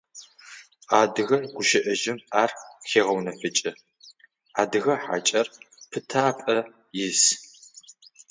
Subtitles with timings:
[0.99, 2.51] Адыгэ гущыӏэжъыми ар
[2.89, 3.71] хегъэунэфыкӏы:
[4.61, 5.47] «Адыгэ хьакӏэр
[5.89, 6.57] пытапӏэ
[7.05, 7.23] ис».